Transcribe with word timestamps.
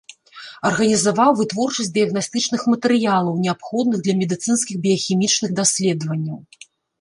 Арганізаваў 0.67 1.33
вытворчасць 1.41 1.91
дыягнастычных 1.97 2.61
матэрыялаў, 2.73 3.37
неабходных 3.45 3.99
для 4.09 4.17
медыцынскіх 4.23 4.75
біяхімічных 4.87 5.49
даследаванняў. 5.61 6.39